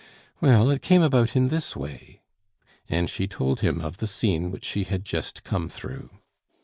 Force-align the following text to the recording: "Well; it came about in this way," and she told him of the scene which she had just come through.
"Well; 0.39 0.71
it 0.71 0.81
came 0.81 1.03
about 1.03 1.35
in 1.35 1.49
this 1.49 1.75
way," 1.75 2.23
and 2.89 3.07
she 3.07 3.27
told 3.27 3.59
him 3.59 3.79
of 3.81 3.97
the 3.97 4.07
scene 4.07 4.49
which 4.49 4.65
she 4.65 4.85
had 4.85 5.05
just 5.05 5.43
come 5.43 5.69
through. 5.69 6.09